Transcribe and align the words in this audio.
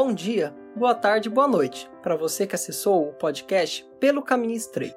bom 0.00 0.14
dia, 0.14 0.54
boa 0.76 0.94
tarde, 0.94 1.28
boa 1.28 1.48
noite 1.48 1.90
para 2.04 2.14
você 2.14 2.46
que 2.46 2.54
acessou 2.54 3.08
o 3.08 3.12
podcast 3.14 3.84
Pelo 3.98 4.22
Caminho 4.22 4.54
Estreito, 4.54 4.96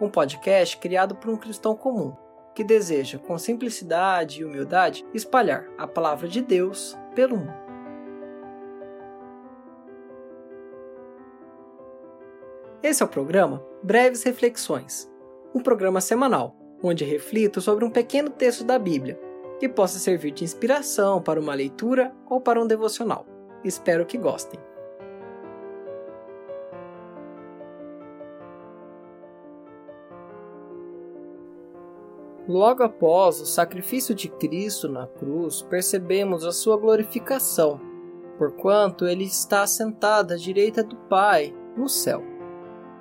um 0.00 0.08
podcast 0.08 0.78
criado 0.78 1.14
por 1.14 1.28
um 1.28 1.36
cristão 1.36 1.76
comum 1.76 2.16
que 2.54 2.64
deseja, 2.64 3.18
com 3.18 3.36
simplicidade 3.36 4.40
e 4.40 4.46
humildade, 4.46 5.04
espalhar 5.12 5.68
a 5.76 5.86
palavra 5.86 6.26
de 6.26 6.40
Deus 6.40 6.96
pelo 7.14 7.36
mundo. 7.36 7.52
Esse 12.82 13.02
é 13.02 13.04
o 13.04 13.08
programa 13.10 13.62
Breves 13.82 14.22
Reflexões, 14.22 15.12
um 15.54 15.60
programa 15.60 16.00
semanal 16.00 16.56
onde 16.82 17.04
reflito 17.04 17.60
sobre 17.60 17.84
um 17.84 17.90
pequeno 17.90 18.30
texto 18.30 18.64
da 18.64 18.78
Bíblia 18.78 19.20
que 19.60 19.68
possa 19.68 19.98
servir 19.98 20.30
de 20.30 20.42
inspiração 20.42 21.20
para 21.20 21.38
uma 21.38 21.52
leitura 21.52 22.16
ou 22.26 22.40
para 22.40 22.58
um 22.58 22.66
devocional. 22.66 23.37
Espero 23.64 24.06
que 24.06 24.16
gostem. 24.16 24.60
Logo 32.48 32.82
após 32.82 33.42
o 33.42 33.46
sacrifício 33.46 34.14
de 34.14 34.26
Cristo 34.30 34.88
na 34.88 35.06
cruz, 35.06 35.60
percebemos 35.60 36.46
a 36.46 36.52
sua 36.52 36.78
glorificação, 36.78 37.78
porquanto 38.38 39.06
ele 39.06 39.24
está 39.24 39.62
assentado 39.62 40.32
à 40.32 40.36
direita 40.36 40.82
do 40.82 40.96
Pai 40.96 41.54
no 41.76 41.90
céu. 41.90 42.22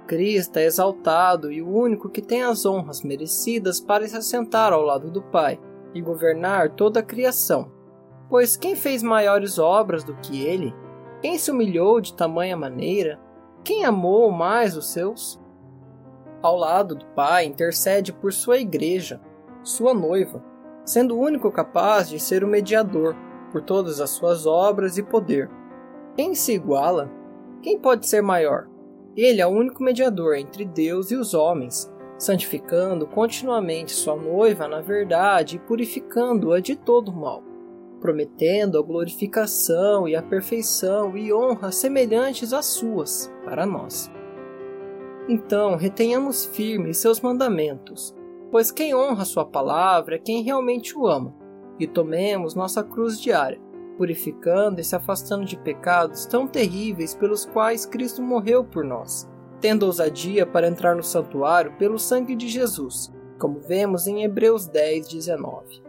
Cristo 0.05 0.57
é 0.57 0.65
exaltado 0.65 1.49
e 1.49 1.61
o 1.61 1.69
único 1.69 2.09
que 2.09 2.21
tem 2.21 2.43
as 2.43 2.65
honras 2.65 3.01
merecidas 3.03 3.79
para 3.79 4.05
se 4.05 4.17
assentar 4.17 4.73
ao 4.73 4.81
lado 4.81 5.09
do 5.09 5.21
Pai 5.21 5.57
e 5.93 6.01
governar 6.01 6.75
toda 6.75 6.99
a 6.99 7.03
criação. 7.03 7.76
Pois 8.29 8.57
quem 8.57 8.75
fez 8.75 9.01
maiores 9.01 9.57
obras 9.57 10.03
do 10.03 10.13
que 10.15 10.43
ele? 10.43 10.75
Quem 11.21 11.37
se 11.37 11.49
humilhou 11.49 12.01
de 12.01 12.13
tamanha 12.13 12.57
maneira? 12.57 13.19
Quem 13.63 13.85
amou 13.85 14.31
mais 14.31 14.75
os 14.75 14.91
seus? 14.91 15.39
Ao 16.41 16.55
lado 16.55 16.95
do 16.95 17.05
Pai 17.07 17.45
intercede 17.45 18.11
por 18.11 18.31
sua 18.33 18.57
igreja, 18.57 19.19
sua 19.63 19.93
noiva, 19.93 20.43
sendo 20.85 21.15
o 21.15 21.19
único 21.19 21.51
capaz 21.51 22.09
de 22.09 22.19
ser 22.19 22.43
o 22.43 22.47
mediador 22.47 23.15
por 23.51 23.61
todas 23.61 23.99
as 23.99 24.09
suas 24.09 24.45
obras 24.45 24.97
e 24.97 25.03
poder. 25.03 25.49
Quem 26.15 26.35
se 26.35 26.53
iguala? 26.53 27.09
Quem 27.61 27.79
pode 27.79 28.07
ser 28.07 28.21
maior? 28.21 28.67
Ele 29.15 29.41
é 29.41 29.47
o 29.47 29.51
único 29.51 29.81
mediador 29.81 30.35
entre 30.35 30.63
Deus 30.63 31.11
e 31.11 31.15
os 31.15 31.33
homens, 31.33 31.91
santificando 32.19 33.07
continuamente 33.07 33.91
sua 33.91 34.15
noiva 34.15 34.67
na 34.67 34.81
verdade 34.81 35.55
e 35.55 35.59
purificando-a 35.59 36.59
de 36.59 36.75
todo 36.75 37.11
mal, 37.11 37.41
prometendo 37.99 38.77
a 38.77 38.81
glorificação 38.81 40.07
e 40.07 40.15
a 40.15 40.21
perfeição 40.21 41.17
e 41.17 41.33
honra 41.33 41.71
semelhantes 41.71 42.53
às 42.53 42.65
suas 42.65 43.31
para 43.43 43.65
nós. 43.65 44.11
Então, 45.27 45.75
retenhamos 45.75 46.45
firmes 46.45 46.97
seus 46.97 47.19
mandamentos, 47.19 48.15
pois 48.49 48.71
quem 48.71 48.95
honra 48.95 49.25
Sua 49.25 49.45
palavra 49.45 50.15
é 50.15 50.19
quem 50.19 50.41
realmente 50.41 50.97
o 50.97 51.05
ama, 51.05 51.35
e 51.77 51.85
tomemos 51.85 52.55
nossa 52.55 52.83
cruz 52.83 53.19
diária, 53.19 53.59
purificando 53.97 54.79
e 54.79 54.83
se 54.83 54.95
afastando 54.95 55.43
de 55.43 55.57
pecados 55.57 56.25
tão 56.25 56.47
terríveis 56.47 57.13
pelos 57.13 57.45
quais 57.45 57.85
Cristo 57.85 58.21
morreu 58.21 58.63
por 58.63 58.85
nós, 58.85 59.27
tendo 59.59 59.85
ousadia 59.85 60.45
para 60.45 60.67
entrar 60.67 60.95
no 60.95 61.03
santuário 61.03 61.73
pelo 61.77 61.99
sangue 61.99 62.35
de 62.35 62.47
Jesus, 62.47 63.11
como 63.37 63.59
vemos 63.59 64.07
em 64.07 64.23
Hebreus 64.23 64.67
10, 64.67 65.09
19. 65.09 65.86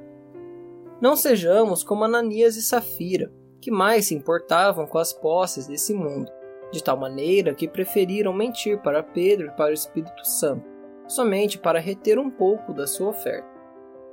Não 1.00 1.16
sejamos 1.16 1.82
como 1.82 2.04
Ananias 2.04 2.56
e 2.56 2.62
Safira, 2.62 3.32
que 3.60 3.70
mais 3.70 4.06
se 4.06 4.14
importavam 4.14 4.86
com 4.86 4.98
as 4.98 5.12
posses 5.12 5.66
desse 5.66 5.94
mundo, 5.94 6.31
de 6.72 6.82
tal 6.82 6.97
maneira 6.97 7.54
que 7.54 7.69
preferiram 7.69 8.32
mentir 8.32 8.81
para 8.82 9.03
Pedro 9.03 9.48
e 9.48 9.56
para 9.56 9.70
o 9.70 9.75
Espírito 9.75 10.25
Santo 10.26 10.78
somente 11.09 11.59
para 11.59 11.81
reter 11.81 12.19
um 12.19 12.31
pouco 12.31 12.72
da 12.72 12.86
sua 12.86 13.09
oferta. 13.09 13.48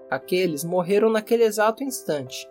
Aqueles 0.09 0.63
morreram 0.63 1.09
naquele 1.09 1.44
exato 1.44 1.84
instante. 1.84 2.50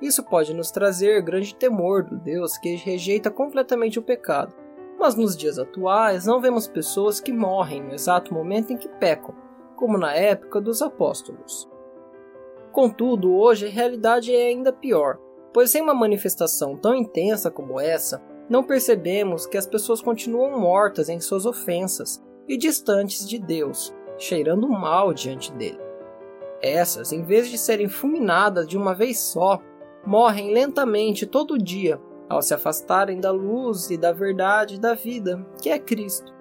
Isso 0.00 0.22
pode 0.22 0.54
nos 0.54 0.70
trazer 0.70 1.22
grande 1.22 1.54
temor 1.54 2.04
do 2.04 2.16
Deus 2.16 2.56
que 2.58 2.76
rejeita 2.76 3.30
completamente 3.30 3.98
o 3.98 4.02
pecado. 4.02 4.54
Mas 4.98 5.14
nos 5.14 5.36
dias 5.36 5.58
atuais 5.58 6.26
não 6.26 6.40
vemos 6.40 6.68
pessoas 6.68 7.20
que 7.20 7.32
morrem 7.32 7.82
no 7.82 7.94
exato 7.94 8.34
momento 8.34 8.72
em 8.72 8.76
que 8.76 8.88
pecam, 8.88 9.34
como 9.74 9.96
na 9.96 10.14
época 10.14 10.60
dos 10.60 10.82
apóstolos. 10.82 11.68
Contudo, 12.72 13.34
hoje 13.34 13.66
a 13.66 13.70
realidade 13.70 14.34
é 14.34 14.48
ainda 14.48 14.72
pior, 14.72 15.18
pois 15.52 15.70
sem 15.70 15.82
uma 15.82 15.94
manifestação 15.94 16.76
tão 16.76 16.94
intensa 16.94 17.50
como 17.50 17.80
essa, 17.80 18.22
não 18.48 18.62
percebemos 18.62 19.46
que 19.46 19.58
as 19.58 19.66
pessoas 19.66 20.00
continuam 20.00 20.58
mortas 20.58 21.08
em 21.08 21.20
suas 21.20 21.44
ofensas 21.44 22.22
e 22.46 22.56
distantes 22.56 23.28
de 23.28 23.38
Deus, 23.38 23.94
cheirando 24.16 24.68
mal 24.68 25.12
diante 25.12 25.52
dele. 25.52 25.80
Essas, 26.62 27.12
em 27.12 27.22
vez 27.22 27.48
de 27.48 27.58
serem 27.58 27.88
fulminadas 27.88 28.66
de 28.66 28.76
uma 28.76 28.94
vez 28.94 29.20
só, 29.20 29.60
morrem 30.04 30.52
lentamente 30.52 31.26
todo 31.26 31.58
dia 31.58 32.00
ao 32.28 32.42
se 32.42 32.52
afastarem 32.52 33.20
da 33.20 33.30
luz 33.30 33.90
e 33.90 33.96
da 33.96 34.12
verdade 34.12 34.78
da 34.78 34.94
vida, 34.94 35.44
que 35.62 35.70
é 35.70 35.78
Cristo, 35.78 36.32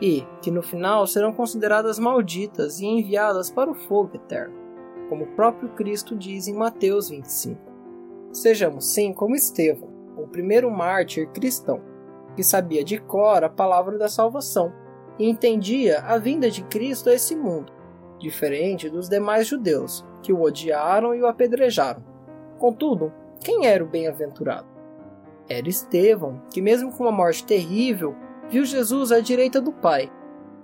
e 0.00 0.24
que 0.40 0.50
no 0.50 0.62
final 0.62 1.06
serão 1.06 1.32
consideradas 1.32 1.98
malditas 1.98 2.80
e 2.80 2.86
enviadas 2.86 3.50
para 3.50 3.70
o 3.70 3.74
fogo 3.74 4.12
eterno, 4.14 4.54
como 5.08 5.24
o 5.24 5.28
próprio 5.28 5.68
Cristo 5.70 6.16
diz 6.16 6.48
em 6.48 6.54
Mateus 6.54 7.08
25. 7.08 7.60
Sejamos 8.32 8.92
sim 8.92 9.12
como 9.12 9.34
Estevão, 9.34 9.88
o 10.16 10.26
primeiro 10.26 10.70
mártir 10.70 11.28
cristão, 11.30 11.80
que 12.34 12.42
sabia 12.42 12.84
de 12.84 12.98
cor 12.98 13.42
a 13.44 13.48
palavra 13.48 13.98
da 13.98 14.08
salvação 14.08 14.72
e 15.18 15.28
entendia 15.28 16.00
a 16.00 16.18
vinda 16.18 16.50
de 16.50 16.62
Cristo 16.64 17.08
a 17.08 17.14
esse 17.14 17.34
mundo, 17.34 17.72
diferente 18.18 18.90
dos 18.90 19.08
demais 19.08 19.46
judeus, 19.46 20.04
que 20.22 20.32
o 20.32 20.42
odiaram 20.42 21.14
e 21.14 21.22
o 21.22 21.26
apedrejaram. 21.26 22.02
Contudo, 22.58 23.12
quem 23.42 23.66
era 23.66 23.82
o 23.82 23.88
bem-aventurado? 23.88 24.66
Era 25.48 25.68
Estevão, 25.68 26.42
que, 26.50 26.60
mesmo 26.60 26.92
com 26.92 27.04
uma 27.04 27.12
morte 27.12 27.44
terrível, 27.44 28.14
viu 28.50 28.64
Jesus 28.64 29.12
à 29.12 29.20
direita 29.20 29.60
do 29.60 29.72
Pai 29.72 30.10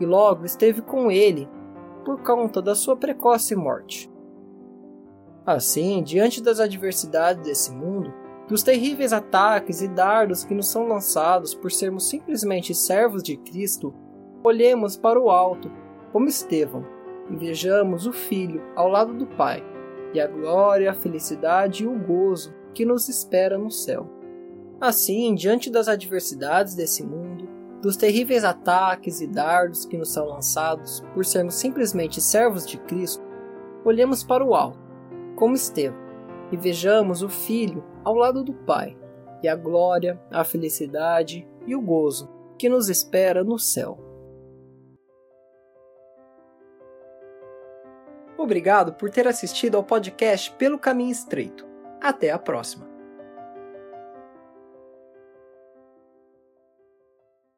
e 0.01 0.05
logo 0.05 0.45
esteve 0.45 0.83
com 0.83 1.11
ele 1.11 1.49
por 2.05 2.21
conta 2.23 2.61
da 2.61 2.75
sua 2.75 2.97
precoce 2.97 3.55
morte. 3.55 4.12
Assim, 5.45 6.03
diante 6.03 6.43
das 6.43 6.61
adversidades 6.61 7.45
desse 7.45 7.73
mundo, 7.73 8.13
dos 8.49 8.63
terríveis 8.63 9.13
ataques 9.13 9.81
e 9.81 9.89
dardos 9.89 10.45
que 10.45 10.55
nos 10.55 10.69
são 10.69 10.87
lançados 10.87 11.55
por 11.55 11.73
sermos 11.73 12.09
simplesmente 12.09 12.75
servos 12.75 13.23
de 13.23 13.37
Cristo, 13.37 13.95
olhemos 14.45 14.97
para 14.97 15.21
o 15.21 15.31
alto, 15.31 15.71
como 16.13 16.29
Estevão, 16.29 16.85
e 17.31 17.37
vejamos 17.37 18.07
o 18.07 18.13
Filho 18.13 18.63
ao 18.77 18.89
lado 18.89 19.15
do 19.15 19.27
Pai, 19.27 19.65
e 20.13 20.21
a 20.21 20.27
glória, 20.27 20.91
a 20.91 20.95
felicidade 20.95 21.85
e 21.85 21.87
o 21.87 21.99
gozo 21.99 22.55
que 22.75 22.85
nos 22.85 23.09
espera 23.09 23.57
no 23.57 23.71
céu. 23.71 24.09
Assim, 24.81 25.35
diante 25.35 25.71
das 25.71 25.89
adversidades 25.89 26.75
desse 26.75 27.03
mundo, 27.03 27.49
dos 27.81 27.97
terríveis 27.97 28.45
ataques 28.45 29.21
e 29.21 29.27
dardos 29.27 29.85
que 29.85 29.97
nos 29.97 30.13
são 30.13 30.27
lançados 30.27 31.03
por 31.15 31.25
sermos 31.25 31.55
simplesmente 31.55 32.21
servos 32.21 32.67
de 32.67 32.79
Cristo, 32.79 33.25
olhemos 33.85 34.23
para 34.23 34.45
o 34.45 34.55
alto, 34.55 34.82
como 35.43 35.57
Estevão, 35.57 35.99
e 36.53 36.57
vejamos 36.57 37.21
o 37.21 37.29
Filho 37.29 37.83
ao 38.05 38.15
lado 38.15 38.45
do 38.45 38.55
Pai, 38.55 38.97
e 39.43 39.49
a 39.49 39.57
glória, 39.57 40.23
a 40.31 40.45
felicidade 40.45 41.45
e 41.67 41.75
o 41.75 41.81
gozo 41.81 42.31
que 42.57 42.69
nos 42.69 42.89
espera 42.89 43.43
no 43.43 43.59
céu. 43.59 43.99
Obrigado 48.39 48.93
por 48.93 49.11
ter 49.11 49.27
assistido 49.27 49.77
ao 49.77 49.83
podcast 49.83 50.53
Pelo 50.53 50.79
Caminho 50.79 51.11
Estreito. 51.11 51.67
Até 52.01 52.31
a 52.31 52.39
próxima! 52.39 52.92